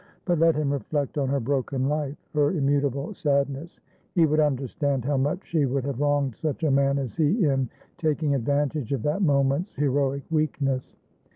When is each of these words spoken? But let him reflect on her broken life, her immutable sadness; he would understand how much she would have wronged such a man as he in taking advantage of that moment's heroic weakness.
But 0.25 0.39
let 0.39 0.55
him 0.55 0.73
reflect 0.73 1.19
on 1.19 1.29
her 1.29 1.39
broken 1.39 1.87
life, 1.87 2.17
her 2.33 2.49
immutable 2.49 3.13
sadness; 3.13 3.79
he 4.15 4.25
would 4.25 4.39
understand 4.39 5.05
how 5.05 5.15
much 5.17 5.45
she 5.45 5.67
would 5.67 5.83
have 5.85 6.01
wronged 6.01 6.35
such 6.37 6.63
a 6.63 6.71
man 6.71 6.97
as 6.97 7.15
he 7.15 7.45
in 7.45 7.69
taking 7.99 8.33
advantage 8.33 8.93
of 8.93 9.03
that 9.03 9.21
moment's 9.21 9.75
heroic 9.75 10.23
weakness. 10.31 10.95